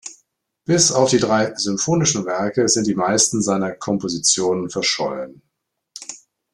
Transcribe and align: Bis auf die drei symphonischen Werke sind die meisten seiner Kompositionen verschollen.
Bis 0.65 0.91
auf 0.91 1.11
die 1.11 1.19
drei 1.19 1.53
symphonischen 1.57 2.25
Werke 2.25 2.67
sind 2.67 2.87
die 2.87 2.95
meisten 2.95 3.43
seiner 3.43 3.73
Kompositionen 3.73 4.71
verschollen. 4.71 5.43